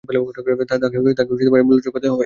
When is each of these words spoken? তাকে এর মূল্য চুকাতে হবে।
তাকে 0.71 1.31
এর 1.55 1.65
মূল্য 1.65 1.79
চুকাতে 1.79 2.07
হবে। 2.07 2.19